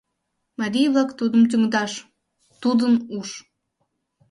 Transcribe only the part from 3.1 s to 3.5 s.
уш